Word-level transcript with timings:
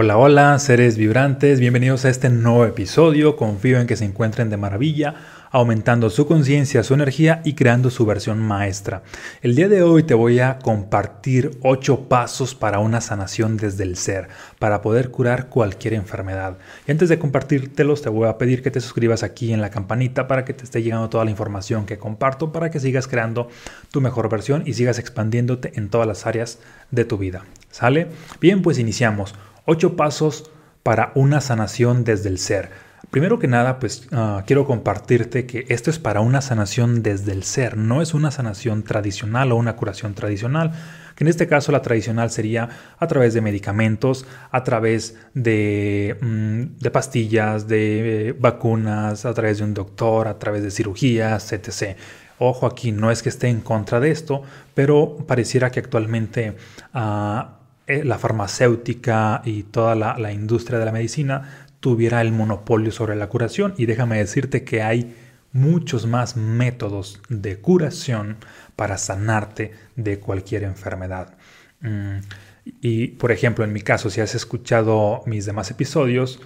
Hola, 0.00 0.16
hola, 0.16 0.56
seres 0.60 0.96
vibrantes, 0.96 1.58
bienvenidos 1.58 2.04
a 2.04 2.08
este 2.08 2.30
nuevo 2.30 2.64
episodio. 2.64 3.34
Confío 3.34 3.80
en 3.80 3.88
que 3.88 3.96
se 3.96 4.04
encuentren 4.04 4.48
de 4.48 4.56
maravilla, 4.56 5.16
aumentando 5.50 6.08
su 6.08 6.24
conciencia, 6.24 6.84
su 6.84 6.94
energía 6.94 7.42
y 7.44 7.54
creando 7.54 7.90
su 7.90 8.06
versión 8.06 8.38
maestra. 8.38 9.02
El 9.42 9.56
día 9.56 9.68
de 9.68 9.82
hoy 9.82 10.04
te 10.04 10.14
voy 10.14 10.38
a 10.38 10.60
compartir 10.60 11.58
8 11.62 12.08
pasos 12.08 12.54
para 12.54 12.78
una 12.78 13.00
sanación 13.00 13.56
desde 13.56 13.82
el 13.82 13.96
ser, 13.96 14.28
para 14.60 14.82
poder 14.82 15.10
curar 15.10 15.48
cualquier 15.48 15.94
enfermedad. 15.94 16.58
Y 16.86 16.92
antes 16.92 17.08
de 17.08 17.18
compartírtelos, 17.18 18.00
te 18.00 18.08
voy 18.08 18.28
a 18.28 18.38
pedir 18.38 18.62
que 18.62 18.70
te 18.70 18.80
suscribas 18.80 19.24
aquí 19.24 19.52
en 19.52 19.60
la 19.60 19.70
campanita 19.70 20.28
para 20.28 20.44
que 20.44 20.54
te 20.54 20.62
esté 20.62 20.80
llegando 20.80 21.08
toda 21.08 21.24
la 21.24 21.32
información 21.32 21.86
que 21.86 21.98
comparto, 21.98 22.52
para 22.52 22.70
que 22.70 22.78
sigas 22.78 23.08
creando 23.08 23.48
tu 23.90 24.00
mejor 24.00 24.28
versión 24.28 24.62
y 24.64 24.74
sigas 24.74 25.00
expandiéndote 25.00 25.72
en 25.74 25.88
todas 25.88 26.06
las 26.06 26.24
áreas 26.24 26.60
de 26.92 27.04
tu 27.04 27.18
vida. 27.18 27.42
¿Sale? 27.72 28.06
Bien, 28.40 28.62
pues 28.62 28.78
iniciamos. 28.78 29.34
Ocho 29.70 29.96
pasos 29.96 30.50
para 30.82 31.12
una 31.14 31.42
sanación 31.42 32.02
desde 32.02 32.30
el 32.30 32.38
ser. 32.38 32.70
Primero 33.10 33.38
que 33.38 33.48
nada, 33.48 33.78
pues 33.78 34.08
ah, 34.12 34.42
quiero 34.46 34.64
compartirte 34.64 35.44
que 35.44 35.66
esto 35.68 35.90
es 35.90 35.98
para 35.98 36.22
una 36.22 36.40
sanación 36.40 37.02
desde 37.02 37.32
el 37.32 37.42
ser, 37.42 37.76
no 37.76 38.00
es 38.00 38.14
una 38.14 38.30
sanación 38.30 38.82
tradicional 38.82 39.52
o 39.52 39.56
una 39.56 39.76
curación 39.76 40.14
tradicional, 40.14 40.72
que 41.14 41.24
en 41.24 41.28
este 41.28 41.46
caso 41.46 41.70
la 41.70 41.82
tradicional 41.82 42.30
sería 42.30 42.70
a 42.98 43.06
través 43.08 43.34
de 43.34 43.42
medicamentos, 43.42 44.24
a 44.50 44.64
través 44.64 45.18
de, 45.34 46.16
mm, 46.18 46.86
pastillas, 46.90 47.68
de 47.68 48.28
eh, 48.28 48.32
vacunas, 48.32 49.26
a 49.26 49.34
través 49.34 49.58
de 49.58 49.64
un 49.64 49.74
doctor, 49.74 50.28
a 50.28 50.38
través 50.38 50.62
de 50.62 50.70
cirugías, 50.70 51.52
etc. 51.52 51.98
Ojo 52.38 52.64
aquí, 52.64 52.90
no 52.90 53.10
es 53.10 53.22
que 53.22 53.28
esté 53.28 53.48
en 53.48 53.60
contra 53.60 54.00
de 54.00 54.12
esto, 54.12 54.40
pero 54.74 55.18
pareciera 55.26 55.70
que 55.70 55.80
actualmente... 55.80 56.56
Ah, 56.94 57.57
la 57.88 58.18
farmacéutica 58.18 59.42
y 59.44 59.62
toda 59.64 59.94
la, 59.94 60.32
industria 60.32 60.78
de 60.78 60.84
la 60.84 60.92
medicina 60.92 61.66
tuviera 61.80 62.20
el 62.20 62.32
monopolio 62.32 62.92
sobre 62.92 63.16
la 63.16 63.28
curación. 63.28 63.74
Y 63.76 63.86
déjame 63.86 64.18
decirte 64.18 64.64
que 64.64 64.82
hay 64.82 65.14
muchos 65.52 66.06
más 66.06 66.36
métodos 66.36 67.20
de 67.28 67.58
curación 67.58 68.36
para 68.76 68.98
sanarte 68.98 69.72
de 69.96 70.20
cualquier 70.20 70.64
enfermedad. 70.64 71.36
Mm, 71.80 72.18
y 72.82 73.08
por 73.08 73.32
ejemplo, 73.32 73.64
en 73.64 73.72
mi 73.72 73.80
caso, 73.80 74.10
si 74.10 74.20
has 74.20 74.34
escuchado 74.34 75.22
mis 75.26 75.46
demás 75.46 75.70
episodios, 75.70 76.40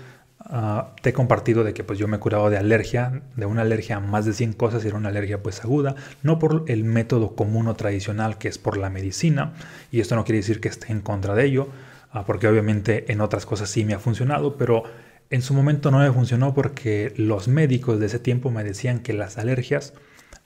Ah, 0.44 0.94
te 1.00 1.10
he 1.10 1.12
compartido 1.12 1.62
de 1.62 1.72
que 1.72 1.84
pues 1.84 1.98
yo 1.98 2.08
me 2.08 2.16
he 2.16 2.20
curado 2.20 2.50
de 2.50 2.58
alergia, 2.58 3.22
de 3.36 3.46
una 3.46 3.62
alergia 3.62 3.96
a 3.96 4.00
más 4.00 4.24
de 4.24 4.32
100 4.32 4.54
cosas 4.54 4.84
y 4.84 4.88
era 4.88 4.96
una 4.96 5.10
alergia 5.10 5.42
pues 5.42 5.62
aguda, 5.62 5.94
no 6.22 6.38
por 6.38 6.64
el 6.66 6.84
método 6.84 7.36
común 7.36 7.68
o 7.68 7.74
tradicional 7.74 8.38
que 8.38 8.48
es 8.48 8.58
por 8.58 8.76
la 8.76 8.90
medicina, 8.90 9.52
y 9.92 10.00
esto 10.00 10.16
no 10.16 10.24
quiere 10.24 10.38
decir 10.38 10.60
que 10.60 10.68
esté 10.68 10.90
en 10.90 11.00
contra 11.00 11.34
de 11.34 11.44
ello, 11.44 11.68
ah, 12.10 12.24
porque 12.26 12.48
obviamente 12.48 13.12
en 13.12 13.20
otras 13.20 13.46
cosas 13.46 13.70
sí 13.70 13.84
me 13.84 13.94
ha 13.94 14.00
funcionado, 14.00 14.56
pero 14.56 14.82
en 15.30 15.42
su 15.42 15.54
momento 15.54 15.90
no 15.90 16.00
me 16.00 16.12
funcionó 16.12 16.54
porque 16.54 17.14
los 17.16 17.46
médicos 17.46 18.00
de 18.00 18.06
ese 18.06 18.18
tiempo 18.18 18.50
me 18.50 18.64
decían 18.64 18.98
que 18.98 19.12
las 19.12 19.38
alergias 19.38 19.94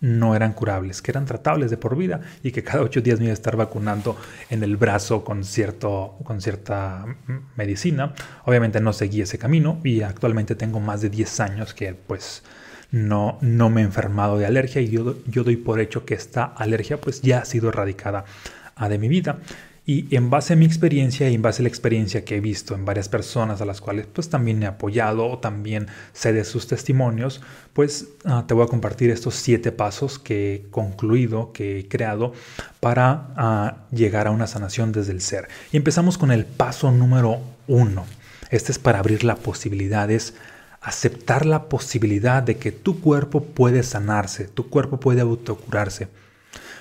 no 0.01 0.35
eran 0.35 0.53
curables, 0.53 1.03
que 1.03 1.11
eran 1.11 1.25
tratables 1.25 1.71
de 1.71 1.77
por 1.77 1.97
vida 1.97 2.21
y 2.43 2.53
que 2.53 2.63
cada 2.63 2.83
ocho 2.83 3.01
días 3.01 3.19
me 3.19 3.27
iba 3.27 3.33
a 3.33 3.35
estar 3.35 3.57
vacunando 3.57 4.17
en 4.51 4.63
el 4.63 4.77
brazo 4.77 5.25
con, 5.25 5.45
cierto, 5.45 6.17
con 6.25 6.41
cierta 6.41 7.05
medicina. 7.57 8.15
Obviamente 8.45 8.81
no 8.81 8.93
seguí 8.93 9.23
ese 9.23 9.39
camino 9.39 9.81
y 9.85 10.03
actualmente 10.03 10.55
tengo 10.55 10.81
más 10.81 11.01
de 11.01 11.11
10 11.11 11.41
años 11.41 11.75
que 11.75 11.95
pues 11.95 12.43
no, 12.91 13.39
no 13.41 13.71
me 13.71 13.81
he 13.81 13.85
enfermado 13.85 14.39
de 14.39 14.47
alergia 14.47 14.81
y 14.81 14.89
yo, 14.89 15.17
yo 15.27 15.45
doy 15.45 15.57
por 15.57 15.81
hecho 15.81 16.05
que 16.05 16.15
esta 16.15 16.45
alergia 16.45 17.01
pues 17.01 17.23
ya 17.23 17.41
ha 17.41 17.45
sido 17.45 17.69
erradicada 17.69 18.25
de 18.89 18.99
mi 18.99 19.09
vida. 19.09 19.39
Y 19.89 20.13
en 20.17 20.31
base 20.31 20.55
a 20.55 20.57
mi 20.57 20.65
experiencia 20.65 21.31
y 21.31 21.35
en 21.35 21.43
base 21.43 21.63
a 21.63 21.65
la 21.65 21.69
experiencia 21.69 22.25
que 22.25 22.37
he 22.37 22.41
visto 22.41 22.75
en 22.75 22.85
varias 22.85 23.09
personas 23.09 23.61
a 23.61 23.65
las 23.65 23.81
cuales 23.81 24.09
pues 24.13 24.29
también 24.29 24.61
he 24.65 24.67
apoyado 24.67 25.25
o 25.31 25.39
también 25.39 25.87
sé 26.13 26.33
de 26.33 26.43
sus 26.43 26.67
testimonios, 26.67 27.41
pues 27.73 28.09
ah, 28.25 28.45
te 28.49 28.55
voy 28.55 28.65
a 28.65 28.69
compartir 28.69 29.11
estos 29.11 29.37
siete 29.37 29.71
pasos 29.71 30.19
que 30.19 30.55
he 30.55 30.71
concluido, 30.73 31.53
que 31.53 31.79
he 31.79 31.89
creado 31.89 32.33
para 32.81 33.29
ah, 33.37 33.77
llegar 33.93 34.27
a 34.27 34.33
una 34.33 34.49
sanación 34.49 34.91
desde 34.91 35.13
el 35.13 35.21
ser. 35.21 35.47
Y 35.71 35.77
empezamos 35.77 36.19
con 36.19 36.33
el 36.33 36.47
paso 36.47 36.91
número 36.91 37.39
uno. 37.69 38.07
Este 38.51 38.73
es 38.73 38.81
para 38.81 38.99
abrir 38.99 39.23
la 39.23 39.37
posibilidad, 39.37 40.11
es 40.11 40.35
aceptar 40.81 41.47
la 41.47 41.69
posibilidad 41.69 42.43
de 42.43 42.57
que 42.57 42.73
tu 42.73 43.01
cuerpo 43.01 43.45
puede 43.45 43.85
sanarse, 43.85 44.49
tu 44.49 44.69
cuerpo 44.69 44.99
puede 44.99 45.21
autocurarse. 45.21 46.09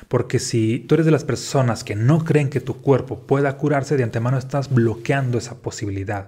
Porque 0.07 0.39
si 0.39 0.79
tú 0.79 0.95
eres 0.95 1.05
de 1.05 1.11
las 1.11 1.23
personas 1.23 1.83
que 1.83 1.95
no 1.95 2.23
creen 2.23 2.49
que 2.49 2.61
tu 2.61 2.81
cuerpo 2.81 3.19
pueda 3.19 3.57
curarse, 3.57 3.97
de 3.97 4.03
antemano 4.03 4.38
estás 4.38 4.73
bloqueando 4.73 5.38
esa 5.38 5.55
posibilidad. 5.55 6.27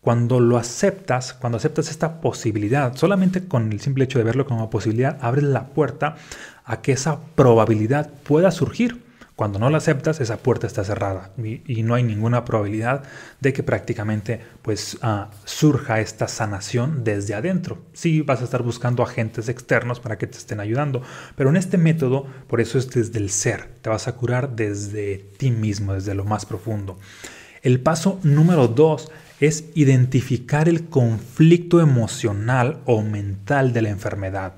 Cuando 0.00 0.40
lo 0.40 0.56
aceptas, 0.56 1.32
cuando 1.34 1.58
aceptas 1.58 1.90
esta 1.90 2.20
posibilidad, 2.20 2.94
solamente 2.96 3.46
con 3.46 3.72
el 3.72 3.80
simple 3.80 4.04
hecho 4.04 4.18
de 4.18 4.24
verlo 4.24 4.46
como 4.46 4.70
posibilidad, 4.70 5.18
abres 5.20 5.44
la 5.44 5.66
puerta 5.66 6.16
a 6.64 6.80
que 6.80 6.92
esa 6.92 7.20
probabilidad 7.34 8.10
pueda 8.24 8.50
surgir. 8.50 9.05
Cuando 9.36 9.58
no 9.58 9.68
la 9.68 9.76
aceptas, 9.76 10.22
esa 10.22 10.38
puerta 10.38 10.66
está 10.66 10.82
cerrada 10.82 11.30
y, 11.36 11.82
no 11.82 11.94
hay 11.94 12.02
ninguna 12.02 12.46
probabilidad 12.46 13.02
de 13.40 13.52
que 13.52 13.62
prácticamente 13.62 14.40
pues, 14.62 14.96
ah, 15.02 15.28
surja 15.44 16.00
esta 16.00 16.26
sanación 16.26 17.04
desde 17.04 17.34
adentro. 17.34 17.82
Sí 17.92 18.22
vas 18.22 18.40
a 18.40 18.44
estar 18.44 18.62
buscando 18.62 19.02
agentes 19.02 19.50
externos 19.50 20.00
para 20.00 20.16
que 20.16 20.26
te 20.26 20.38
estén 20.38 20.58
ayudando, 20.58 21.02
pero 21.36 21.50
en 21.50 21.56
este 21.56 21.76
método, 21.76 22.26
por 22.46 22.62
eso 22.62 22.78
es 22.78 22.88
desde 22.88 23.18
el 23.18 23.28
ser, 23.28 23.68
te 23.82 23.90
vas 23.90 24.08
a 24.08 24.16
curar 24.16 24.56
desde 24.56 25.18
ti 25.36 25.50
mismo, 25.50 25.92
desde 25.92 26.14
lo 26.14 26.24
más 26.24 26.46
profundo. 26.46 26.98
El 27.62 27.80
paso 27.80 28.18
número 28.22 28.68
dos 28.68 29.10
es 29.40 29.64
identificar 29.74 30.66
el 30.66 30.88
conflicto 30.88 31.82
emocional 31.82 32.80
o 32.86 33.02
mental 33.02 33.74
de 33.74 33.82
la 33.82 33.90
enfermedad. 33.90 34.54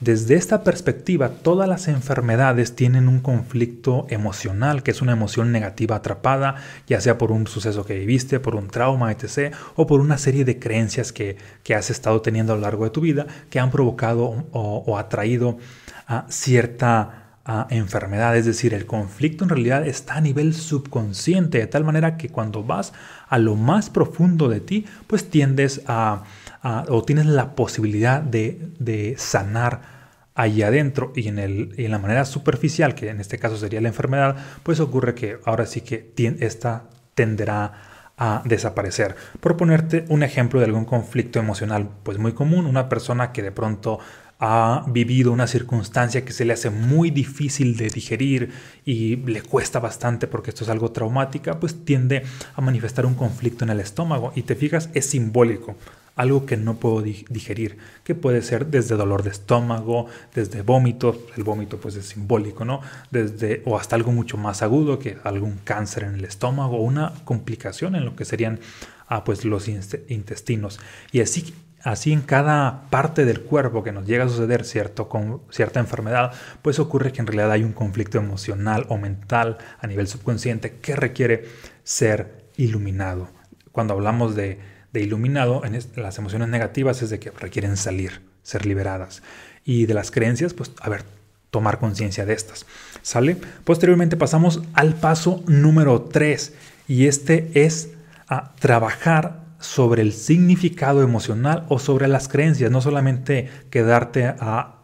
Desde 0.00 0.34
esta 0.34 0.64
perspectiva, 0.64 1.28
todas 1.28 1.68
las 1.68 1.86
enfermedades 1.86 2.74
tienen 2.74 3.08
un 3.08 3.20
conflicto 3.20 4.06
emocional, 4.10 4.82
que 4.82 4.90
es 4.90 5.00
una 5.00 5.12
emoción 5.12 5.52
negativa 5.52 5.96
atrapada, 5.96 6.56
ya 6.86 7.00
sea 7.00 7.16
por 7.16 7.30
un 7.30 7.46
suceso 7.46 7.86
que 7.86 7.98
viviste, 7.98 8.40
por 8.40 8.56
un 8.56 8.68
trauma, 8.68 9.12
etc., 9.12 9.54
o 9.76 9.86
por 9.86 10.00
una 10.00 10.18
serie 10.18 10.44
de 10.44 10.58
creencias 10.58 11.12
que, 11.12 11.36
has 11.74 11.90
estado 11.90 12.20
teniendo 12.22 12.52
a 12.52 12.56
lo 12.56 12.62
largo 12.62 12.84
de 12.84 12.90
tu 12.90 13.00
vida 13.00 13.26
que 13.50 13.60
han 13.60 13.70
provocado 13.70 14.46
o, 14.52 14.98
atraído 14.98 15.58
a 16.06 16.26
cierta 16.28 17.24
enfermedad. 17.70 18.36
Es 18.36 18.46
decir, 18.46 18.74
el 18.74 18.86
conflicto 18.86 19.44
en 19.44 19.50
realidad 19.50 19.86
está 19.86 20.16
a 20.16 20.20
nivel 20.20 20.54
subconsciente, 20.54 21.58
de 21.58 21.66
tal 21.66 21.84
manera 21.84 22.16
que 22.16 22.30
cuando 22.30 22.64
vas 22.64 22.92
a 23.28 23.38
lo 23.38 23.54
más 23.54 23.90
profundo 23.90 24.48
de 24.48 24.60
ti, 24.60 24.86
pues 25.06 25.30
tiendes 25.30 25.82
a 25.86 26.24
o 26.64 27.04
tienes 27.04 27.26
la 27.26 27.54
posibilidad 27.54 28.22
de, 28.22 29.14
sanar 29.18 29.94
ahí 30.34 30.62
adentro 30.62 31.12
y 31.14 31.28
en, 31.28 31.38
el, 31.38 31.74
en 31.76 31.90
la 31.90 31.98
manera 31.98 32.24
superficial, 32.24 32.94
que 32.94 33.08
en 33.08 33.20
este 33.20 33.38
caso 33.38 33.56
sería 33.56 33.80
la 33.80 33.88
enfermedad, 33.88 34.36
pues 34.62 34.80
ocurre 34.80 35.14
que 35.14 35.38
ahora 35.44 35.66
sí 35.66 35.82
que 35.82 36.12
esta 36.40 36.84
tenderá 37.14 37.72
a 38.16 38.42
desaparecer. 38.44 39.14
Por 39.40 39.56
ponerte 39.56 40.04
un 40.08 40.22
ejemplo 40.22 40.60
de 40.60 40.66
algún 40.66 40.84
conflicto 40.84 41.38
emocional, 41.38 41.88
pues 42.02 42.18
muy 42.18 42.32
común, 42.32 42.66
una 42.66 42.88
persona 42.88 43.32
que 43.32 43.42
de 43.42 43.52
pronto 43.52 43.98
ha 44.40 44.84
vivido 44.88 45.32
una 45.32 45.46
circunstancia 45.46 46.24
que 46.24 46.32
se 46.32 46.44
le 46.44 46.52
hace 46.52 46.70
muy 46.70 47.10
difícil 47.10 47.76
de 47.76 47.88
digerir 47.88 48.50
y 48.84 49.16
le 49.16 49.42
cuesta 49.42 49.78
bastante 49.78 50.26
porque 50.26 50.50
esto 50.50 50.64
es 50.64 50.70
algo 50.70 50.90
traumática, 50.90 51.60
pues 51.60 51.84
tiende 51.84 52.24
a 52.54 52.60
manifestar 52.60 53.06
un 53.06 53.14
conflicto 53.14 53.64
en 53.64 53.70
el 53.70 53.80
estómago 53.80 54.32
y 54.34 54.42
te 54.42 54.54
fijas, 54.54 54.90
es 54.94 55.06
simbólico 55.06 55.76
algo 56.16 56.46
que 56.46 56.56
no 56.56 56.76
puedo 56.76 57.02
digerir, 57.02 57.78
que 58.04 58.14
puede 58.14 58.42
ser 58.42 58.66
desde 58.66 58.96
dolor 58.96 59.22
de 59.22 59.30
estómago, 59.30 60.06
desde 60.34 60.62
vómitos, 60.62 61.16
el 61.36 61.42
vómito 61.42 61.78
pues 61.78 61.96
es 61.96 62.06
simbólico, 62.06 62.64
¿no? 62.64 62.80
Desde, 63.10 63.62
o 63.64 63.76
hasta 63.78 63.96
algo 63.96 64.12
mucho 64.12 64.36
más 64.36 64.62
agudo, 64.62 64.98
que 64.98 65.18
algún 65.24 65.58
cáncer 65.64 66.04
en 66.04 66.14
el 66.14 66.24
estómago, 66.24 66.80
una 66.80 67.12
complicación 67.24 67.96
en 67.96 68.04
lo 68.04 68.14
que 68.14 68.24
serían 68.24 68.60
ah, 69.08 69.24
pues 69.24 69.44
los 69.44 69.68
intestinos. 69.68 70.78
Y 71.10 71.20
así, 71.20 71.52
así 71.82 72.12
en 72.12 72.22
cada 72.22 72.88
parte 72.90 73.24
del 73.24 73.42
cuerpo 73.42 73.82
que 73.82 73.92
nos 73.92 74.06
llega 74.06 74.24
a 74.24 74.28
suceder 74.28 74.64
cierto, 74.64 75.08
con 75.08 75.42
cierta 75.50 75.80
enfermedad, 75.80 76.32
pues 76.62 76.78
ocurre 76.78 77.12
que 77.12 77.20
en 77.22 77.26
realidad 77.26 77.50
hay 77.50 77.64
un 77.64 77.72
conflicto 77.72 78.18
emocional 78.18 78.86
o 78.88 78.98
mental 78.98 79.58
a 79.80 79.86
nivel 79.88 80.06
subconsciente 80.06 80.76
que 80.76 80.94
requiere 80.94 81.44
ser 81.82 82.44
iluminado. 82.56 83.28
Cuando 83.72 83.94
hablamos 83.94 84.36
de 84.36 84.73
de 84.94 85.02
iluminado, 85.02 85.62
en 85.64 85.78
las 85.96 86.18
emociones 86.18 86.48
negativas 86.48 87.02
es 87.02 87.10
de 87.10 87.18
que 87.18 87.32
requieren 87.32 87.76
salir, 87.76 88.22
ser 88.44 88.64
liberadas. 88.64 89.22
Y 89.64 89.86
de 89.86 89.94
las 89.94 90.12
creencias, 90.12 90.54
pues, 90.54 90.70
a 90.80 90.88
ver, 90.88 91.02
tomar 91.50 91.80
conciencia 91.80 92.24
de 92.24 92.32
estas. 92.32 92.64
¿Sale? 93.02 93.36
Posteriormente 93.64 94.16
pasamos 94.16 94.62
al 94.72 94.94
paso 94.94 95.42
número 95.46 96.00
3 96.02 96.54
y 96.86 97.06
este 97.06 97.50
es 97.54 97.90
a 98.28 98.54
trabajar 98.54 99.42
sobre 99.58 100.02
el 100.02 100.12
significado 100.12 101.02
emocional 101.02 101.64
o 101.68 101.80
sobre 101.80 102.06
las 102.06 102.28
creencias, 102.28 102.70
no 102.70 102.80
solamente 102.80 103.48
quedarte 103.70 104.34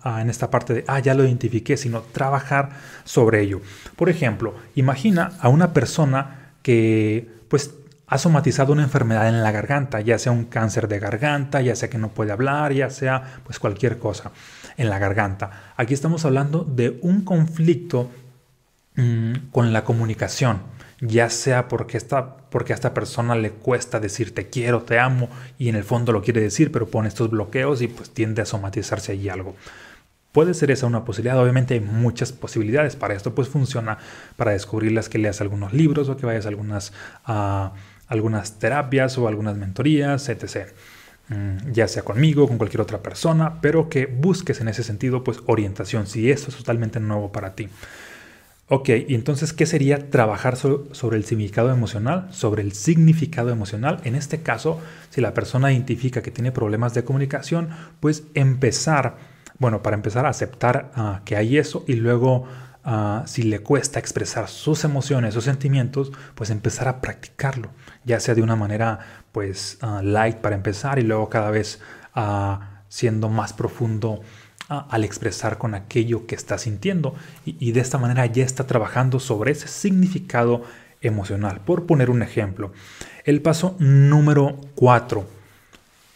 en 0.04 0.30
esta 0.30 0.50
parte 0.50 0.74
de, 0.74 0.84
ah, 0.88 0.98
ya 0.98 1.14
lo 1.14 1.24
identifiqué, 1.24 1.76
sino 1.76 2.00
trabajar 2.00 2.70
sobre 3.04 3.42
ello. 3.42 3.60
Por 3.94 4.08
ejemplo, 4.08 4.56
imagina 4.74 5.32
a 5.38 5.48
una 5.48 5.72
persona 5.72 6.52
que 6.62 7.28
pues 7.48 7.70
ha 8.10 8.18
somatizado 8.18 8.72
una 8.72 8.82
enfermedad 8.82 9.28
en 9.28 9.40
la 9.40 9.52
garganta, 9.52 10.00
ya 10.00 10.18
sea 10.18 10.32
un 10.32 10.44
cáncer 10.44 10.88
de 10.88 10.98
garganta, 10.98 11.60
ya 11.60 11.76
sea 11.76 11.88
que 11.88 11.96
no 11.96 12.08
puede 12.08 12.32
hablar, 12.32 12.72
ya 12.72 12.90
sea 12.90 13.40
pues 13.44 13.60
cualquier 13.60 13.98
cosa 13.98 14.32
en 14.76 14.90
la 14.90 14.98
garganta. 14.98 15.72
Aquí 15.76 15.94
estamos 15.94 16.24
hablando 16.24 16.64
de 16.64 16.98
un 17.02 17.20
conflicto 17.22 18.10
mm, 18.96 19.50
con 19.52 19.72
la 19.72 19.84
comunicación, 19.84 20.58
ya 21.00 21.30
sea 21.30 21.68
porque, 21.68 21.96
esta, 21.96 22.36
porque 22.50 22.72
a 22.72 22.74
esta 22.74 22.92
persona 22.94 23.36
le 23.36 23.52
cuesta 23.52 24.00
decir 24.00 24.34
te 24.34 24.50
quiero, 24.50 24.82
te 24.82 24.98
amo, 24.98 25.28
y 25.56 25.68
en 25.68 25.76
el 25.76 25.84
fondo 25.84 26.10
lo 26.10 26.20
quiere 26.20 26.40
decir, 26.40 26.72
pero 26.72 26.88
pone 26.88 27.06
estos 27.06 27.30
bloqueos 27.30 27.80
y 27.80 27.86
pues 27.86 28.10
tiende 28.10 28.42
a 28.42 28.46
somatizarse 28.46 29.12
allí 29.12 29.28
algo. 29.28 29.54
Puede 30.32 30.54
ser 30.54 30.72
esa 30.72 30.86
una 30.86 31.04
posibilidad, 31.04 31.40
obviamente 31.40 31.74
hay 31.74 31.80
muchas 31.80 32.32
posibilidades 32.32 32.96
para 32.96 33.14
esto, 33.14 33.36
pues 33.36 33.48
funciona 33.48 33.98
para 34.36 34.50
descubrirlas 34.50 35.08
que 35.08 35.18
leas 35.18 35.40
algunos 35.40 35.72
libros 35.72 36.08
o 36.08 36.16
que 36.16 36.26
vayas 36.26 36.46
a 36.46 36.48
algunas... 36.48 36.92
Ah, 37.24 37.72
algunas 38.10 38.58
terapias 38.58 39.16
o 39.16 39.26
algunas 39.28 39.56
mentorías, 39.56 40.28
etc. 40.28 40.68
Mm, 41.28 41.72
ya 41.72 41.88
sea 41.88 42.02
conmigo, 42.02 42.46
con 42.46 42.58
cualquier 42.58 42.82
otra 42.82 43.02
persona, 43.02 43.60
pero 43.62 43.88
que 43.88 44.06
busques 44.06 44.60
en 44.60 44.68
ese 44.68 44.82
sentido 44.82 45.24
pues 45.24 45.38
orientación, 45.46 46.06
si 46.06 46.30
esto 46.30 46.50
es 46.50 46.56
totalmente 46.56 47.00
nuevo 47.00 47.32
para 47.32 47.54
ti. 47.54 47.68
Ok, 48.72 48.88
y 49.08 49.14
entonces, 49.16 49.52
¿qué 49.52 49.66
sería 49.66 50.10
trabajar 50.10 50.56
sobre 50.56 51.16
el 51.16 51.24
significado 51.24 51.72
emocional? 51.72 52.28
Sobre 52.30 52.62
el 52.62 52.72
significado 52.72 53.50
emocional. 53.50 54.00
En 54.04 54.14
este 54.14 54.42
caso, 54.42 54.80
si 55.10 55.20
la 55.20 55.34
persona 55.34 55.72
identifica 55.72 56.22
que 56.22 56.30
tiene 56.30 56.52
problemas 56.52 56.94
de 56.94 57.02
comunicación, 57.02 57.70
pues 57.98 58.22
empezar, 58.34 59.16
bueno, 59.58 59.82
para 59.82 59.96
empezar 59.96 60.24
a 60.24 60.28
aceptar 60.28 60.92
ah, 60.94 61.22
que 61.24 61.34
hay 61.34 61.58
eso 61.58 61.84
y 61.88 61.94
luego 61.94 62.46
Ah, 62.92 63.22
si 63.24 63.44
le 63.44 63.60
cuesta 63.60 64.00
expresar 64.00 64.48
sus 64.48 64.82
emociones, 64.82 65.34
sus 65.34 65.44
sentimientos, 65.44 66.10
pues 66.34 66.50
empezar 66.50 66.88
a 66.88 67.00
practicarlo, 67.00 67.70
ya 68.04 68.18
sea 68.18 68.34
de 68.34 68.42
una 68.42 68.56
manera 68.56 68.98
pues 69.30 69.78
ah, 69.80 70.00
light 70.02 70.38
para 70.38 70.56
empezar 70.56 70.98
y 70.98 71.02
luego 71.02 71.28
cada 71.28 71.52
vez 71.52 71.78
ah, 72.16 72.82
siendo 72.88 73.28
más 73.28 73.52
profundo 73.52 74.22
al 74.66 75.04
expresar 75.04 75.56
con 75.56 75.76
aquello 75.76 76.26
que 76.26 76.34
está 76.34 76.58
sintiendo 76.58 77.14
y, 77.44 77.70
de 77.70 77.80
esta 77.80 77.98
manera 77.98 78.26
ya 78.26 78.44
está 78.44 78.66
trabajando 78.66 79.20
sobre 79.20 79.52
ese 79.52 79.68
significado 79.68 80.64
emocional. 81.00 81.60
Por 81.60 81.86
poner 81.86 82.10
un 82.10 82.22
ejemplo, 82.22 82.72
el 83.24 83.40
paso 83.40 83.76
número 83.78 84.60
4, 84.74 85.24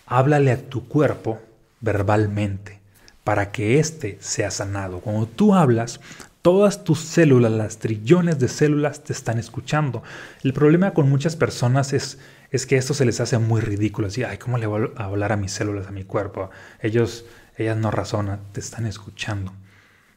háblale 0.07 0.51
a 0.51 0.61
tu 0.61 0.89
cuerpo 0.89 1.41
verbalmente 1.81 2.81
para 3.23 3.53
que 3.53 3.79
éste 3.79 4.19
sea 4.21 4.51
sanado. 4.51 4.99
Cuando 4.99 5.27
tú 5.27 5.55
hablas, 5.55 6.01
Todas 6.45 6.85
tus 6.85 6.99
células, 6.99 7.51
las 7.51 7.79
trillones 7.79 8.39
de 8.39 8.49
células 8.49 9.03
te 9.03 9.15
están 9.15 9.39
escuchando. 9.39 10.03
El 10.43 10.53
problema 10.53 10.93
con 10.93 11.09
muchas 11.09 11.37
personas 11.37 11.95
es, 11.95 12.19
es 12.51 12.67
que 12.67 12.77
esto 12.77 12.93
se 12.93 13.07
les 13.07 13.19
hace 13.21 13.39
muy 13.39 13.63
ridículo. 13.63 14.09
Así, 14.09 14.25
ay, 14.25 14.37
¿cómo 14.37 14.59
le 14.59 14.67
voy 14.67 14.91
a 14.95 15.05
hablar 15.05 15.33
a 15.33 15.39
mis 15.39 15.53
células, 15.53 15.87
a 15.87 15.91
mi 15.91 16.05
cuerpo? 16.05 16.51
Ellos, 16.83 17.25
ellas 17.57 17.79
no 17.79 17.91
razonan, 17.91 18.41
te 18.53 18.61
están 18.61 18.85
escuchando. 18.85 19.55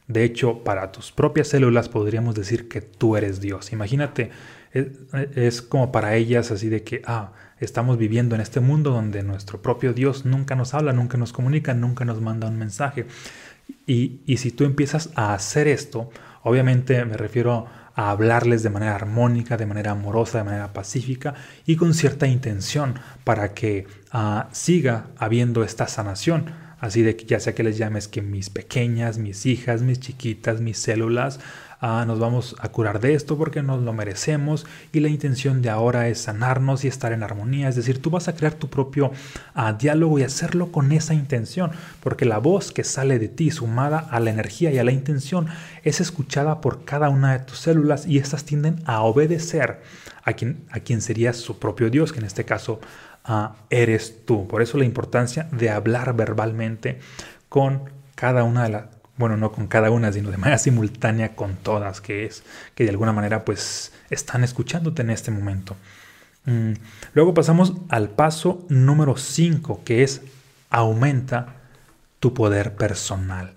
De 0.06 0.22
hecho, 0.22 0.64
para 0.64 0.92
tus 0.92 1.12
propias 1.12 1.48
células 1.48 1.88
podríamos 1.88 2.34
decir 2.34 2.68
que 2.68 2.82
tú 2.82 3.16
eres 3.16 3.40
Dios. 3.40 3.72
Imagínate, 3.72 4.30
es, 4.74 4.88
es, 5.34 5.62
como 5.62 5.92
para 5.92 6.14
ellas 6.16 6.50
así 6.50 6.68
de 6.68 6.82
que, 6.82 7.00
ah, 7.06 7.32
estamos 7.58 7.96
viviendo 7.96 8.34
en 8.34 8.42
este 8.42 8.60
mundo 8.60 8.90
donde 8.90 9.22
nuestro 9.22 9.62
propio 9.62 9.94
Dios 9.94 10.24
nunca 10.24 10.54
nos 10.54 10.74
habla, 10.74 10.92
nunca 10.92 11.16
nos 11.16 11.32
comunica, 11.32 11.72
nunca 11.72 12.04
nos 12.04 12.20
manda 12.20 12.48
un 12.48 12.58
mensaje. 12.58 13.06
Y, 13.88 14.36
si 14.36 14.50
tú 14.50 14.64
empiezas 14.64 15.08
a 15.14 15.32
hacer 15.32 15.66
esto, 15.66 16.10
obviamente 16.42 17.02
me 17.06 17.16
refiero 17.16 17.66
a 17.94 18.10
hablarles 18.10 18.62
de 18.62 18.68
manera 18.68 18.94
armónica, 18.94 19.56
de 19.56 19.64
manera 19.64 19.92
amorosa, 19.92 20.38
de 20.38 20.44
manera 20.44 20.74
pacífica 20.74 21.34
y 21.64 21.76
con 21.76 21.94
cierta 21.94 22.26
intención 22.26 23.00
para 23.24 23.54
que 23.54 23.86
ah, 24.12 24.50
siga 24.52 25.06
habiendo 25.16 25.64
esta 25.64 25.88
sanación. 25.88 26.52
Así 26.80 27.02
de 27.02 27.16
que 27.16 27.24
ya 27.24 27.40
sea 27.40 27.54
que 27.54 27.64
les 27.64 27.78
llames 27.78 28.08
que 28.08 28.20
mis 28.20 28.50
pequeñas, 28.50 29.16
mis 29.16 29.46
hijas, 29.46 29.80
mis 29.80 29.98
chiquitas, 29.98 30.60
mis 30.60 30.78
células, 30.78 31.40
Ah, 31.80 32.04
nos 32.04 32.18
vamos 32.18 32.56
a 32.58 32.70
curar 32.70 32.98
de 32.98 33.14
esto 33.14 33.38
porque 33.38 33.62
nos 33.62 33.80
lo 33.82 33.92
merecemos 33.92 34.66
y 34.92 34.98
la 34.98 35.08
intención 35.08 35.62
de 35.62 35.70
ahora 35.70 36.08
es 36.08 36.20
sanarnos 36.20 36.84
y 36.84 36.88
estar 36.88 37.12
en 37.12 37.22
armonía. 37.22 37.68
Es 37.68 37.76
decir, 37.76 38.02
tú 38.02 38.10
vas 38.10 38.26
a 38.26 38.34
crear 38.34 38.54
tu 38.54 38.68
propio 38.68 39.12
ah, 39.54 39.74
diálogo 39.74 40.18
y 40.18 40.24
hacerlo 40.24 40.72
con 40.72 40.90
esa 40.90 41.14
intención, 41.14 41.70
porque 42.00 42.24
la 42.24 42.38
voz 42.38 42.72
que 42.72 42.82
sale 42.82 43.20
de 43.20 43.28
ti 43.28 43.52
sumada 43.52 43.98
a 43.98 44.18
la 44.18 44.30
energía 44.30 44.72
y 44.72 44.78
a 44.78 44.84
la 44.84 44.90
intención 44.90 45.46
es 45.84 46.00
escuchada 46.00 46.60
por 46.60 46.84
cada 46.84 47.10
una 47.10 47.38
de 47.38 47.44
tus 47.44 47.60
células 47.60 48.06
y 48.06 48.18
estas 48.18 48.44
tienden 48.44 48.82
a 48.84 49.02
obedecer 49.02 49.80
a 50.24 50.32
quien, 50.32 50.64
a 50.70 50.80
quien 50.80 51.00
sería 51.00 51.32
su 51.32 51.60
propio 51.60 51.90
Dios, 51.90 52.12
que 52.12 52.18
en 52.18 52.26
este 52.26 52.44
caso 52.44 52.80
ah, 53.24 53.54
eres 53.70 54.24
tú. 54.26 54.48
Por 54.48 54.62
eso 54.62 54.78
la 54.78 54.84
importancia 54.84 55.48
de 55.52 55.70
hablar 55.70 56.16
verbalmente 56.16 56.98
con 57.48 57.82
cada 58.16 58.42
una 58.42 58.64
de 58.64 58.70
las 58.70 58.97
bueno, 59.18 59.36
no 59.36 59.52
con 59.52 59.66
cada 59.66 59.90
una, 59.90 60.12
sino 60.12 60.30
de 60.30 60.38
manera 60.38 60.58
simultánea 60.58 61.34
con 61.34 61.56
todas, 61.56 62.00
que 62.00 62.24
es 62.24 62.44
que 62.74 62.84
de 62.84 62.90
alguna 62.90 63.12
manera 63.12 63.44
pues 63.44 63.92
están 64.10 64.44
escuchándote 64.44 65.02
en 65.02 65.10
este 65.10 65.30
momento. 65.30 65.76
Mm, 66.44 66.72
luego 67.12 67.34
pasamos 67.34 67.74
al 67.88 68.10
paso 68.10 68.64
número 68.68 69.16
5, 69.16 69.82
que 69.84 70.02
es 70.02 70.22
aumenta 70.70 71.56
tu 72.20 72.32
poder 72.32 72.76
personal. 72.76 73.52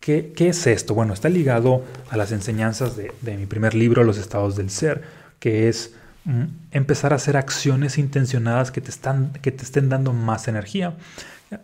¿Qué, 0.00 0.32
es 0.38 0.66
esto? 0.68 0.94
Bueno, 0.94 1.14
está 1.14 1.28
ligado 1.28 1.84
a 2.10 2.16
las 2.16 2.30
enseñanzas 2.30 2.96
de, 2.96 3.12
de 3.22 3.36
mi 3.36 3.46
primer 3.46 3.74
libro, 3.74 4.04
Los 4.04 4.18
estados 4.18 4.54
del 4.54 4.70
ser, 4.70 5.02
que 5.40 5.68
es 5.68 5.94
mm, 6.24 6.44
empezar 6.70 7.12
a 7.12 7.16
hacer 7.16 7.36
acciones 7.36 7.98
intencionadas 7.98 8.70
que 8.70 8.80
te, 8.80 8.90
están, 8.90 9.32
que 9.42 9.50
te 9.50 9.64
estén 9.64 9.88
dando 9.88 10.12
más 10.12 10.46
energía 10.46 10.94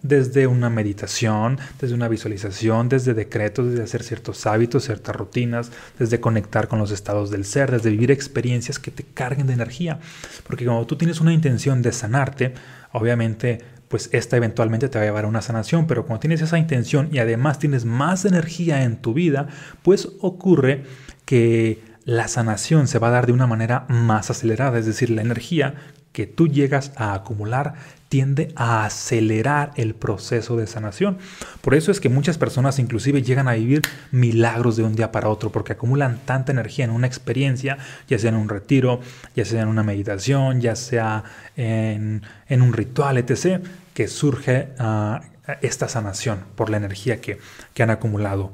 desde 0.02 0.46
una 0.46 0.70
meditación, 0.70 1.58
desde 1.80 1.94
una 1.94 2.08
visualización, 2.08 2.88
desde 2.88 3.14
decretos, 3.14 3.68
desde 3.68 3.82
hacer 3.82 4.02
ciertos 4.02 4.46
hábitos, 4.46 4.84
ciertas 4.84 5.16
rutinas, 5.16 5.72
desde 5.98 6.20
conectar 6.20 6.68
con 6.68 6.78
los 6.78 6.90
estados 6.90 7.30
del 7.30 7.44
ser, 7.44 7.70
desde 7.70 7.90
vivir 7.90 8.10
experiencias 8.10 8.78
que 8.78 8.90
te 8.90 9.02
carguen 9.02 9.46
de 9.46 9.54
energía. 9.54 9.98
Porque 10.46 10.64
cuando 10.64 10.86
tú 10.86 10.96
tienes 10.96 11.20
una 11.20 11.32
intención 11.32 11.82
de 11.82 11.92
sanarte, 11.92 12.54
obviamente 12.92 13.60
pues 13.88 14.08
esta 14.12 14.38
eventualmente 14.38 14.88
te 14.88 14.96
va 14.96 15.02
a 15.02 15.06
llevar 15.06 15.26
a 15.26 15.28
una 15.28 15.42
sanación, 15.42 15.86
pero 15.86 16.06
cuando 16.06 16.20
tienes 16.20 16.40
esa 16.40 16.56
intención 16.56 17.10
y 17.12 17.18
además 17.18 17.58
tienes 17.58 17.84
más 17.84 18.24
energía 18.24 18.84
en 18.84 18.96
tu 18.96 19.12
vida, 19.12 19.48
pues 19.82 20.08
ocurre 20.20 20.84
que 21.26 21.82
la 22.06 22.26
sanación 22.26 22.88
se 22.88 22.98
va 22.98 23.08
a 23.08 23.10
dar 23.10 23.26
de 23.26 23.32
una 23.32 23.46
manera 23.46 23.84
más 23.90 24.30
acelerada, 24.30 24.78
es 24.78 24.86
decir, 24.86 25.10
la 25.10 25.20
energía 25.20 25.74
que 26.12 26.26
tú 26.26 26.48
llegas 26.48 26.92
a 26.96 27.14
acumular 27.14 27.74
tiende 28.12 28.52
a 28.56 28.84
acelerar 28.84 29.70
el 29.76 29.94
proceso 29.94 30.58
de 30.58 30.66
sanación. 30.66 31.16
Por 31.62 31.74
eso 31.74 31.90
es 31.90 31.98
que 31.98 32.10
muchas 32.10 32.36
personas 32.36 32.78
inclusive 32.78 33.22
llegan 33.22 33.48
a 33.48 33.54
vivir 33.54 33.80
milagros 34.10 34.76
de 34.76 34.82
un 34.82 34.94
día 34.94 35.10
para 35.10 35.30
otro, 35.30 35.50
porque 35.50 35.72
acumulan 35.72 36.20
tanta 36.26 36.52
energía 36.52 36.84
en 36.84 36.90
una 36.90 37.06
experiencia, 37.06 37.78
ya 38.08 38.18
sea 38.18 38.28
en 38.28 38.36
un 38.36 38.50
retiro, 38.50 39.00
ya 39.34 39.46
sea 39.46 39.62
en 39.62 39.68
una 39.68 39.82
meditación, 39.82 40.60
ya 40.60 40.76
sea 40.76 41.24
en, 41.56 42.22
un 42.50 42.72
ritual, 42.74 43.16
etc., 43.16 43.62
que 43.94 44.08
surge 44.08 44.68
ah, 44.78 45.22
esta 45.62 45.88
sanación 45.88 46.40
por 46.54 46.68
la 46.68 46.76
energía 46.76 47.18
que, 47.22 47.38
que 47.72 47.82
han 47.82 47.88
acumulado. 47.88 48.52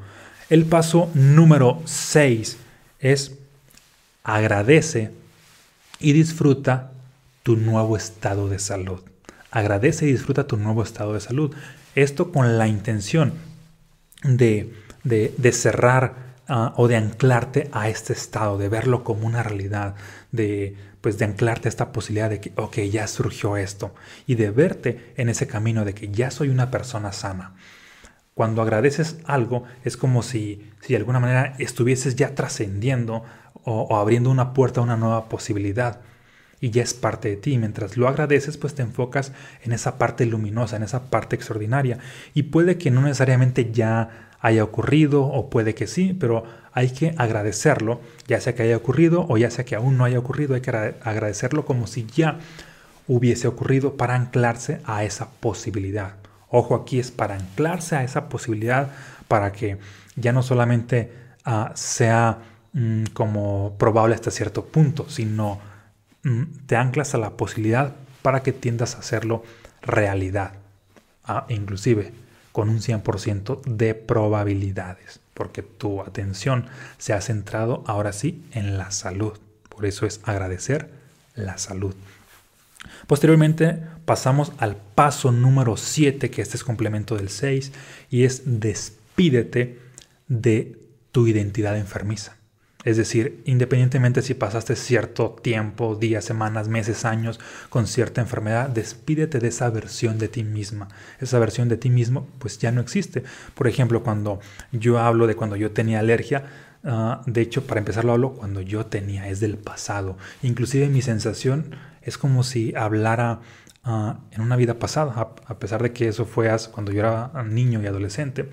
El 0.51 0.67
paso 0.67 1.11
número 1.15 1.83
6 1.85 2.59
es 3.01 3.33
agradece 4.23 5.11
y 5.99 6.13
disfruta 6.13 6.93
tu 7.49 7.57
nuevo 7.57 7.97
estado 7.97 8.51
de 8.51 8.59
salud. 8.59 9.01
Agradece 9.51 10.07
y 10.07 10.13
disfruta 10.13 10.47
tu 10.47 10.59
nuevo 10.59 10.83
estado 10.83 11.15
de 11.15 11.21
salud. 11.21 11.57
Esto 11.95 12.31
con 12.31 12.59
la 12.59 12.69
intención 12.69 13.33
de, 14.23 14.75
cerrar 15.53 16.35
ah, 16.47 16.75
o 16.77 16.89
de 16.89 16.97
anclarte 16.97 17.71
a 17.73 17.89
este 17.89 18.13
estado, 18.13 18.59
de 18.59 18.69
verlo 18.69 19.03
como 19.03 19.27
una 19.27 19.43
realidad, 19.43 19.95
de, 20.31 20.77
pues 21.01 21.17
de 21.17 21.25
anclarte 21.25 21.69
a 21.69 21.71
esta 21.71 21.91
posibilidad 21.91 22.29
de 22.29 22.39
que, 22.39 22.53
ok, 22.57 22.81
ya 22.81 23.07
surgió 23.07 23.57
esto, 23.57 23.95
y 24.27 24.35
de 24.35 24.51
verte 24.51 25.15
en 25.17 25.31
ese 25.31 25.47
camino 25.47 25.87
de 25.87 25.95
que 25.95 26.11
ya 26.11 26.31
soy 26.31 26.51
una 26.51 26.71
persona 26.71 27.13
sana. 27.13 27.55
Cuando 28.35 28.61
agradeces 28.61 29.17
algo 29.25 29.65
es 29.85 29.97
como 29.97 30.23
si, 30.23 30.71
si 30.83 30.93
de 30.93 30.99
alguna 30.99 31.19
manera 31.19 31.55
estuvieses 31.59 32.15
ya 32.15 32.35
trascendiendo 32.35 33.25
o 33.65 33.97
abriendo 33.97 34.29
una 34.29 34.53
puerta 34.53 34.81
a 34.81 34.85
una 34.85 34.99
nueva 34.99 35.31
posibilidad 35.31 36.03
y 36.61 36.71
ya 36.71 36.83
es 36.83 36.95
parte 36.95 37.29
de 37.29 37.37
ti. 37.37 37.59
Mientras 37.59 37.97
lo 37.97 38.09
agradeces, 38.09 38.57
pues 38.57 38.75
te 38.75 38.83
enfocas 38.83 39.33
en 39.63 39.73
esa 39.73 39.99
parte 39.99 40.27
luminosa, 40.27 40.77
en 40.77 40.83
esa 40.83 41.11
parte 41.11 41.37
extraordinaria. 41.37 41.99
Y 42.35 42.45
puede 42.45 42.79
que 42.79 42.91
no 42.91 43.03
necesariamente 43.03 43.71
ya 43.73 44.29
haya 44.41 44.65
ocurrido 44.65 45.25
o 45.25 45.51
puede 45.51 45.75
que 45.75 45.87
sí, 45.87 46.17
pero 46.19 46.45
hay 46.73 46.91
que 46.91 47.15
agradecerlo, 47.17 48.01
ya 48.29 48.41
sea 48.41 48.55
que 48.55 48.63
haya 48.63 48.77
ocurrido 48.77 49.27
o 49.29 49.37
ya 49.37 49.51
sea 49.51 49.65
que 49.65 49.75
aún 49.75 49.99
no 49.99 50.05
haya 50.05 50.19
ocurrido, 50.19 50.55
hay 50.55 50.61
que 50.61 50.71
agradecerlo 50.71 51.65
como 51.65 51.87
si 51.87 52.07
ya 52.07 52.39
hubiese 53.09 53.49
ocurrido 53.49 53.97
para 53.97 54.15
anclarse 54.15 54.81
a 54.85 55.03
esa 55.03 55.31
posibilidad. 55.41 56.15
Ojo 56.51 56.75
aquí 56.75 57.01
es 57.01 57.11
para 57.11 57.35
anclarse 57.35 57.97
a 57.97 58.05
esa 58.05 58.29
posibilidad 58.29 58.91
para 59.27 59.53
que 59.53 59.79
ya 60.17 60.33
no 60.33 60.43
solamente 60.43 61.13
ah, 61.45 61.73
sea 61.75 62.39
mm, 62.73 63.05
como 63.13 63.77
probable 63.79 64.15
hasta 64.15 64.31
cierto 64.31 64.65
punto, 64.67 65.09
sino 65.09 65.59
te 66.67 66.77
anclas 66.77 67.15
a 67.15 67.19
la 67.19 67.31
posibilidad 67.31 67.95
para 68.23 68.43
que 68.43 68.53
tiendas 68.53 68.95
a 68.95 68.99
hacerlo 68.99 69.45
realidad, 69.83 70.55
ah, 71.25 71.47
inclusive 71.49 72.13
con 72.53 72.69
un 72.69 72.81
100% 72.81 73.63
de 73.65 73.95
probabilidades, 73.95 75.21
porque 75.35 75.63
tu 75.63 76.03
atención 76.03 76.67
se 76.99 77.13
ha 77.13 77.21
centrado 77.21 77.85
ahora 77.87 78.13
sí 78.13 78.43
en 78.53 78.79
la 78.79 78.91
salud. 78.91 79.39
Por 79.69 79.87
eso 79.87 80.07
es 80.07 80.21
agradecer 80.25 80.91
la 81.37 81.57
salud. 81.59 81.95
Posteriormente 83.07 83.81
pasamos 84.05 84.53
al 84.59 84.77
paso 84.77 85.31
número 85.31 85.77
7, 85.77 86.31
que 86.31 86.43
este 86.43 86.57
es 86.57 86.65
complemento 86.65 87.17
del 87.17 87.29
6, 87.29 87.73
y 88.11 88.25
es 88.25 88.43
despídete 88.45 89.79
de 90.27 90.79
tu 91.13 91.27
identidad 91.27 91.77
enfermiza. 91.77 92.38
Es 92.85 92.97
decir, 92.97 93.43
independientemente 93.45 94.23
si 94.23 94.35
pasaste 94.35 94.77
cierto 94.77 95.37
tiempo, 95.43 95.97
días, 95.97 96.25
semanas, 96.25 96.69
meses, 96.69 97.05
años 97.05 97.41
con 97.71 97.89
cierta 97.89 98.21
enfermedad, 98.21 98.69
despídete 98.69 99.41
de 99.41 99.49
esa 99.49 99.69
versión 99.71 100.19
de 100.19 100.29
ti 100.29 100.45
misma. 100.45 100.89
Esa 101.19 101.41
versión 101.41 101.69
de 101.69 101.77
ti 101.77 101.91
mismo 101.91 102.29
pues 102.39 102.59
ya 102.59 102.71
no 102.71 102.81
existe. 102.81 103.25
Por 103.55 103.67
ejemplo, 103.67 104.05
cuando 104.05 104.39
yo 104.71 105.01
hablo 105.01 105.27
de 105.27 105.35
cuando 105.35 105.57
yo 105.57 105.73
tenía 105.73 105.99
alergia, 105.99 106.45
ah, 106.85 107.23
de 107.27 107.41
hecho, 107.41 107.67
para 107.67 107.81
empezar 107.81 108.05
lo 108.05 108.13
hablo 108.13 108.35
cuando 108.35 108.61
yo 108.61 108.87
tenía, 108.87 109.29
es 109.29 109.41
del 109.41 109.59
pasado. 109.59 110.17
Inclusive 110.43 110.89
mi 110.89 111.03
sensación 111.03 111.75
es 112.03 112.17
como 112.17 112.45
si 112.45 112.77
hablara 112.77 113.41
ah, 113.83 114.21
en 114.31 114.41
una 114.41 114.55
vida 114.55 114.79
pasada, 114.79 115.35
a, 115.47 115.59
pesar 115.59 115.83
de 115.83 115.93
que 115.93 116.07
eso 116.07 116.27
fue 116.27 116.49
cuando 116.71 116.93
yo 116.93 117.01
era 117.01 117.43
niño 117.43 117.83
y 117.83 117.87
adolescente. 117.87 118.49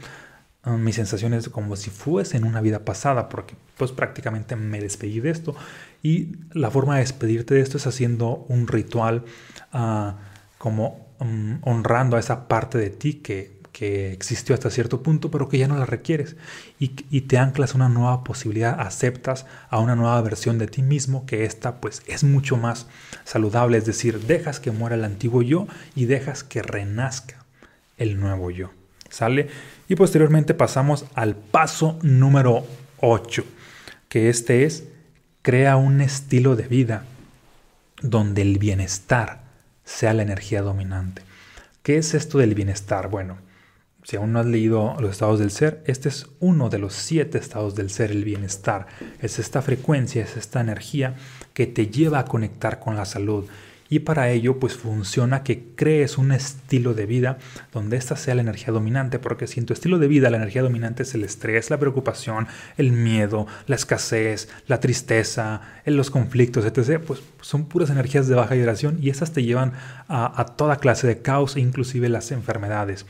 Ah, 0.65 0.77
mi 0.77 0.91
sensación 0.93 1.35
es 1.35 1.47
como 1.47 1.75
si 1.75 1.91
fuese 1.91 2.37
en 2.37 2.43
una 2.43 2.59
vida 2.59 2.79
pasada, 2.79 3.29
porque 3.29 3.55
pues 3.77 3.91
prácticamente 3.91 4.55
me 4.55 4.81
despedí 4.81 5.19
de 5.19 5.29
esto. 5.29 5.55
Y 6.01 6.37
la 6.53 6.71
forma 6.71 6.95
de 6.95 7.01
despedirte 7.01 7.53
de 7.53 7.61
esto 7.61 7.77
es 7.77 7.85
haciendo 7.85 8.45
un 8.49 8.67
ritual 8.67 9.23
ah, 9.71 10.17
como 10.57 11.07
mm, 11.19 11.57
honrando 11.61 12.17
a 12.17 12.19
esa 12.19 12.47
parte 12.47 12.79
de 12.79 12.89
ti 12.89 13.13
que, 13.15 13.59
que, 13.71 14.11
existió 14.11 14.55
hasta 14.55 14.71
cierto 14.71 15.03
punto, 15.03 15.29
pero 15.29 15.49
que 15.49 15.59
ya 15.59 15.67
no 15.67 15.77
la 15.77 15.85
requieres. 15.85 16.35
Y, 16.79 16.93
y, 17.11 17.21
te 17.21 17.37
anclas 17.37 17.75
una 17.75 17.87
nueva 17.87 18.23
posibilidad, 18.23 18.79
aceptas 18.79 19.45
a 19.69 19.79
una 19.79 19.95
nueva 19.95 20.19
versión 20.23 20.57
de 20.57 20.65
ti 20.65 20.81
mismo, 20.81 21.27
que 21.27 21.45
esta 21.45 21.79
pues 21.79 22.01
es 22.07 22.23
mucho 22.23 22.57
más 22.57 22.87
saludable, 23.23 23.77
es 23.77 23.85
decir, 23.85 24.19
dejas 24.21 24.59
que 24.59 24.71
muera 24.71 24.95
el 24.95 25.03
antiguo 25.03 25.43
yo 25.43 25.67
y 25.95 26.05
dejas 26.05 26.43
que 26.43 26.63
renazca 26.63 27.45
el 27.97 28.19
nuevo 28.19 28.49
yo. 28.49 28.71
¿Sale? 29.09 29.49
Y 29.87 29.95
posteriormente 29.95 30.53
pasamos 30.53 31.05
al 31.13 31.35
paso 31.35 31.99
número 32.01 32.65
8, 33.01 33.43
que 34.09 34.29
este 34.29 34.65
es 34.65 34.85
crea 35.41 35.75
un 35.77 36.01
estilo 36.01 36.55
de 36.55 36.67
vida 36.67 37.05
donde 38.01 38.41
el 38.41 38.57
bienestar 38.57 39.43
sea 39.83 40.13
la 40.13 40.23
energía 40.23 40.63
dominante. 40.63 41.21
¿Qué 41.83 41.97
es 41.97 42.15
esto 42.15 42.39
del 42.39 42.55
bienestar? 42.55 43.09
Bueno, 43.09 43.37
si 44.03 44.15
aún 44.15 44.33
no 44.33 44.39
has 44.39 44.47
leído 44.47 44.95
los 44.99 45.11
estados 45.11 45.39
del 45.39 45.51
ser, 45.51 45.83
este 45.85 46.09
es 46.09 46.27
uno 46.39 46.69
de 46.69 46.79
los 46.79 46.93
siete 46.93 47.37
estados 47.37 47.75
del 47.75 47.91
ser, 47.91 48.09
el 48.09 48.23
bienestar. 48.23 48.87
Es 49.21 49.37
esta 49.37 49.61
frecuencia, 49.61 50.23
es 50.23 50.35
esta 50.35 50.61
energía 50.61 51.15
que 51.53 51.67
te 51.67 51.87
lleva 51.87 52.19
a 52.19 52.25
conectar 52.25 52.79
con 52.79 52.95
la 52.95 53.05
salud 53.05 53.45
y 53.89 53.99
para 53.99 54.29
ello 54.29 54.59
pues 54.59 54.75
funciona 54.75 55.43
que 55.43 55.73
crees 55.75 56.17
un 56.17 56.31
estilo 56.31 56.93
de 56.93 57.05
vida 57.05 57.37
donde 57.71 57.97
esta 57.97 58.15
sea 58.15 58.35
la 58.35 58.41
energía 58.41 58.73
dominante, 58.73 59.19
porque 59.19 59.47
si 59.47 59.59
en 59.59 59.65
tu 59.65 59.73
estilo 59.73 59.99
de 59.99 60.07
vida 60.07 60.29
la 60.29 60.37
energía 60.37 60.63
dominante 60.63 61.03
es 61.03 61.13
el 61.13 61.23
estrés, 61.23 61.69
la 61.69 61.79
preocupación, 61.79 62.47
el 62.77 62.91
miedo, 62.91 63.47
la 63.67 63.75
escasez, 63.75 64.49
la 64.67 64.79
tristeza, 64.79 65.61
los 65.85 66.09
conflictos, 66.09 66.65
etc., 66.65 67.01
pues 67.05 67.21
son 67.41 67.65
puras 67.65 67.89
energías 67.89 68.27
de 68.27 68.35
baja 68.35 68.55
vibración 68.55 68.97
y 69.01 69.09
estas 69.09 69.33
te 69.33 69.43
llevan 69.43 69.73
a, 70.07 70.41
a 70.41 70.45
toda 70.45 70.77
clase 70.77 71.05
de 71.07 71.21
caos, 71.21 71.57
inclusive 71.57 72.09
las 72.09 72.31
enfermedades. 72.31 73.05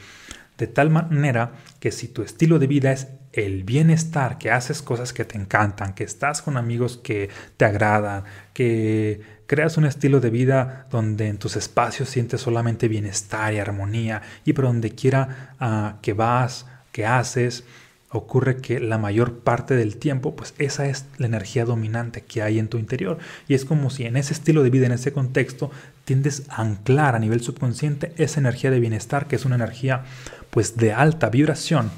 De 0.57 0.67
tal 0.67 0.89
manera 0.89 1.51
que 1.79 1.91
si 1.91 2.07
tu 2.07 2.21
estilo 2.21 2.59
de 2.59 2.67
vida 2.67 2.91
es 2.91 3.07
el 3.33 3.63
bienestar, 3.65 4.37
que 4.37 4.51
haces 4.51 4.81
cosas 4.81 5.11
que 5.11 5.25
te 5.25 5.37
encantan, 5.37 5.93
que 5.93 6.05
estás 6.05 6.41
con 6.41 6.55
amigos 6.55 6.97
que 6.97 7.29
te 7.57 7.65
agradan, 7.65 8.23
que 8.53 9.34
creas 9.47 9.77
un 9.77 9.85
estilo 9.85 10.19
de 10.19 10.29
vida 10.29 10.87
donde 10.91 11.27
en 11.27 11.37
tus 11.37 11.55
espacios 11.55 12.09
sientes 12.09 12.41
solamente 12.41 12.87
bienestar 12.87 13.53
y 13.53 13.59
armonía 13.59 14.21
y 14.43 14.53
por 14.53 14.65
donde 14.65 14.91
quiera 14.91 15.55
ah, 15.59 15.95
que 16.01 16.13
vas, 16.13 16.65
que 16.91 17.05
haces, 17.05 17.63
ocurre 18.09 18.57
que 18.57 18.79
la 18.79 18.97
mayor 18.97 19.39
parte 19.39 19.75
del 19.75 19.97
tiempo, 19.97 20.35
pues 20.35 20.53
esa 20.57 20.87
es 20.87 21.05
la 21.17 21.27
energía 21.27 21.65
dominante 21.65 22.21
que 22.21 22.41
hay 22.41 22.59
en 22.59 22.69
tu 22.69 22.77
interior. 22.77 23.17
Y 23.47 23.53
es 23.53 23.65
como 23.65 23.89
si 23.89 24.05
en 24.05 24.17
ese 24.17 24.33
estilo 24.33 24.63
de 24.63 24.69
vida, 24.69 24.85
en 24.85 24.93
ese 24.93 25.11
contexto, 25.11 25.71
tiendes 26.05 26.43
a 26.49 26.61
anclar 26.61 27.15
a 27.15 27.19
nivel 27.19 27.41
subconsciente 27.41 28.13
esa 28.17 28.39
energía 28.39 28.71
de 28.71 28.79
bienestar, 28.79 29.27
que 29.27 29.35
es 29.35 29.45
una 29.45 29.55
energía 29.55 30.03
pues 30.49 30.77
de 30.77 30.93
alta 30.93 31.29
vibración, 31.29 31.91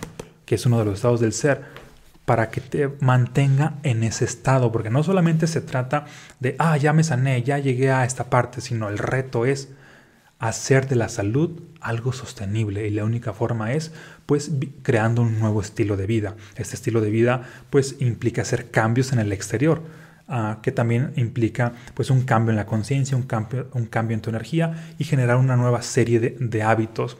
que 0.46 0.56
es 0.56 0.66
uno 0.66 0.80
de 0.80 0.86
los 0.86 0.96
estados 0.96 1.20
del 1.20 1.34
ser, 1.34 1.62
para 2.27 2.50
que 2.50 2.60
te 2.60 2.89
mantenga 3.00 3.75
en 3.84 4.03
ese 4.03 4.25
estado, 4.25 4.69
porque 4.69 4.89
no 4.89 5.01
solamente 5.01 5.48
se 5.48 5.62
trata 5.62 6.07
de, 6.41 6.57
ah, 6.60 6.75
ya 6.75 6.91
me 6.91 7.05
sané, 7.05 7.41
ya 7.41 7.57
llegué 7.57 7.89
a 7.89 8.03
esta 8.03 8.25
parte, 8.25 8.60
sino 8.60 8.89
el 8.89 8.98
reto 8.98 9.46
es 9.46 9.69
hacer 10.38 10.89
de 10.89 10.98
la 10.98 11.07
salud 11.07 11.62
algo 11.79 12.12
sostenible 12.12 12.86
y 12.86 12.91
la 12.91 13.05
única 13.05 13.31
forma 13.31 13.72
es 13.72 13.93
pues 14.25 14.51
creando 14.84 15.22
un 15.22 15.39
nuevo 15.39 15.62
estilo 15.62 15.96
de 15.96 16.05
vida. 16.05 16.36
Este 16.57 16.75
estilo 16.75 17.00
de 17.00 17.12
vida 17.12 17.43
pues 17.69 17.96
implica 18.00 18.41
hacer 18.41 18.72
cambios 18.72 19.13
en 19.13 19.19
el 19.19 19.31
exterior, 19.31 19.81
ah, 20.27 20.57
que 20.62 20.74
también 20.74 21.13
implica 21.15 21.72
pues 21.93 22.10
un 22.10 22.24
cambio 22.24 22.50
en 22.50 22.57
la 22.57 22.65
conciencia, 22.65 23.15
un 23.15 23.24
cambio, 23.24 23.69
un 23.72 23.86
cambio 23.86 24.15
en 24.15 24.22
tu 24.22 24.31
energía 24.31 24.91
y 25.00 25.05
generar 25.05 25.38
una 25.38 25.55
nueva 25.55 25.81
serie 25.81 26.19
de, 26.19 26.36
de 26.41 26.62
hábitos 26.62 27.15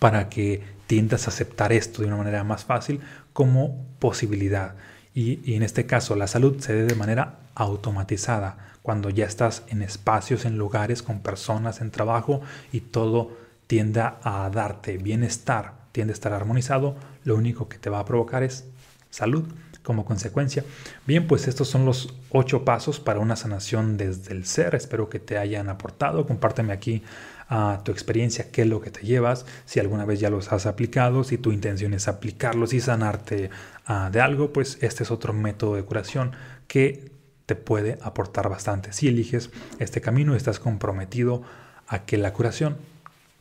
para 0.00 0.28
que 0.28 0.76
tiendas 0.88 1.28
a 1.28 1.30
aceptar 1.30 1.72
esto 1.72 2.02
de 2.02 2.08
una 2.08 2.16
manera 2.16 2.42
más 2.42 2.64
fácil 2.64 3.00
como 3.38 3.86
posibilidad. 4.00 4.74
Y, 5.14 5.54
en 5.54 5.62
este 5.62 5.86
caso 5.86 6.16
la 6.16 6.26
salud 6.26 6.58
se 6.58 6.72
dé 6.72 6.84
de 6.86 6.96
manera 6.96 7.38
automatizada, 7.54 8.58
cuando 8.82 9.10
ya 9.10 9.26
estás 9.26 9.62
en 9.68 9.82
espacios, 9.82 10.44
en 10.44 10.58
lugares, 10.58 11.04
con 11.04 11.20
personas, 11.20 11.80
en 11.80 11.92
trabajo 11.92 12.40
y 12.72 12.80
todo 12.80 13.30
tienda 13.68 14.18
a 14.24 14.50
darte 14.50 14.98
bienestar, 14.98 15.74
tiende 15.92 16.10
a 16.10 16.14
estar 16.14 16.32
armonizado, 16.32 16.96
lo 17.22 17.36
único 17.36 17.68
que 17.68 17.78
te 17.78 17.90
va 17.90 18.00
a 18.00 18.04
provocar 18.04 18.42
es 18.42 18.64
salud 19.08 19.44
como 19.84 20.04
consecuencia. 20.04 20.64
Bien, 21.06 21.28
pues 21.28 21.46
estos 21.46 21.68
son 21.68 21.84
los 21.84 22.12
ocho 22.30 22.64
pasos 22.64 22.98
para 22.98 23.20
una 23.20 23.36
sanación 23.36 23.96
desde 23.96 24.32
el 24.32 24.46
ser. 24.46 24.74
Espero 24.74 25.08
que 25.08 25.20
te 25.20 25.38
hayan 25.38 25.68
aportado. 25.68 26.26
Compárteme 26.26 26.72
aquí 26.72 27.04
a 27.48 27.80
tu 27.84 27.92
experiencia, 27.92 28.50
qué 28.50 28.62
es 28.62 28.68
lo 28.68 28.80
que 28.80 28.90
te 28.90 29.00
llevas, 29.00 29.46
si 29.64 29.80
alguna 29.80 30.04
vez 30.04 30.20
ya 30.20 30.28
los 30.30 30.52
has 30.52 30.66
aplicado, 30.66 31.24
si 31.24 31.38
tu 31.38 31.50
intención 31.50 31.94
es 31.94 32.06
aplicarlos 32.06 32.74
y 32.74 32.80
sanarte 32.80 33.50
ah, 33.86 34.10
de 34.12 34.20
algo, 34.20 34.52
pues 34.52 34.78
este 34.82 35.02
es 35.02 35.10
otro 35.10 35.32
método 35.32 35.74
de 35.74 35.82
curación 35.82 36.32
que 36.66 37.10
te 37.46 37.54
puede 37.54 37.98
aportar 38.02 38.50
bastante. 38.50 38.92
Si 38.92 39.08
eliges 39.08 39.50
este 39.78 40.02
camino, 40.02 40.34
estás 40.34 40.60
comprometido 40.60 41.42
a 41.86 42.04
que 42.04 42.18
la 42.18 42.34
curación 42.34 42.76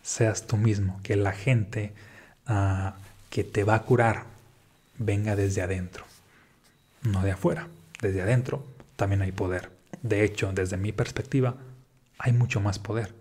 seas 0.01 0.47
tú 0.47 0.55
mismo, 0.55 1.01
que 1.03 1.17
la 1.17 1.33
gente 1.33 1.91
ah, 2.45 2.95
que 3.29 3.43
te 3.43 3.65
va 3.65 3.75
a 3.75 3.83
curar 3.83 4.23
venga 4.97 5.35
desde 5.35 5.61
adentro, 5.61 6.05
no 7.03 7.21
de 7.23 7.31
afuera, 7.31 7.67
desde 8.01 8.21
adentro 8.21 8.65
también 8.95 9.21
hay 9.21 9.33
poder. 9.33 9.69
De 10.01 10.23
hecho, 10.23 10.51
desde 10.53 10.77
mi 10.77 10.93
perspectiva, 10.93 11.55
hay 12.17 12.31
mucho 12.31 12.61
más 12.61 12.79
poder. 12.79 13.13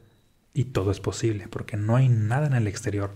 Y 0.57 0.65
todo 0.65 0.91
es 0.91 1.01
posible, 1.01 1.49
porque 1.51 1.77
no 1.77 1.97
hay 1.97 2.09
nada 2.09 2.47
en 2.47 2.55
el 2.55 2.67
exterior 2.67 3.11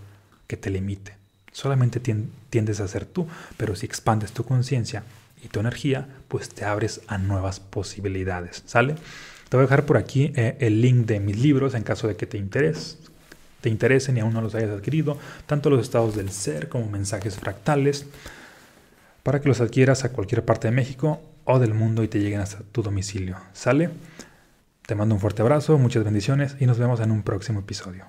que 0.45 0.57
te 0.57 0.69
limite. 0.69 1.15
Solamente 1.51 1.99
tiendes 1.99 2.79
a 2.79 2.87
ser 2.87 3.05
tú, 3.05 3.27
pero 3.57 3.75
si 3.75 3.87
expandes 3.87 4.31
tu 4.31 4.43
conciencia 4.45 5.03
y 5.43 5.47
tu 5.47 5.59
energía, 5.59 6.07
pues 6.27 6.49
te 6.49 6.65
abres 6.65 7.01
a 7.07 7.17
nuevas 7.17 7.59
posibilidades. 7.59 8.61
¿Sale? 8.67 8.93
Te 9.49 9.57
voy 9.57 9.63
a 9.63 9.67
dejar 9.67 9.87
por 9.87 9.97
aquí 9.97 10.31
eh, 10.35 10.55
el 10.59 10.83
link 10.83 11.07
de 11.07 11.19
mis 11.19 11.39
libros 11.39 11.73
en 11.73 11.81
caso 11.81 12.07
de 12.07 12.15
que 12.15 12.27
te 12.27 12.37
interese, 12.37 12.97
te 13.59 13.69
interesen 13.69 14.17
y 14.17 14.19
aún 14.19 14.33
no 14.33 14.41
los 14.43 14.53
hayas 14.53 14.69
adquirido, 14.69 15.17
tanto 15.47 15.71
los 15.71 15.81
estados 15.81 16.15
del 16.15 16.29
ser 16.29 16.69
como 16.69 16.91
mensajes 16.91 17.37
fractales, 17.37 18.05
para 19.23 19.41
que 19.41 19.47
los 19.47 19.61
adquieras 19.61 20.03
a 20.03 20.11
cualquier 20.11 20.45
parte 20.45 20.67
de 20.67 20.75
México 20.75 21.19
o 21.45 21.57
del 21.57 21.73
mundo 21.73 22.03
y 22.03 22.07
te 22.07 22.19
lleguen 22.19 22.41
hasta 22.41 22.59
tu 22.71 22.83
domicilio. 22.83 23.37
¿Sale? 23.53 23.89
Te 24.91 24.95
mando 24.95 25.15
un 25.15 25.21
fuerte 25.21 25.41
abrazo, 25.41 25.77
muchas 25.77 26.03
bendiciones 26.03 26.57
y 26.59 26.65
nos 26.65 26.77
vemos 26.77 26.99
en 26.99 27.11
un 27.11 27.23
próximo 27.23 27.61
episodio. 27.61 28.03